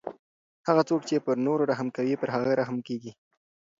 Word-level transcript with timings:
هغه 0.67 0.81
څوک 0.89 1.01
چې 1.09 1.23
پر 1.25 1.35
نورو 1.47 1.63
رحم 1.71 1.87
کوي 1.97 2.13
پر 2.21 2.29
هغه 2.35 2.51
رحم 2.61 2.77
کیږي. 2.87 3.11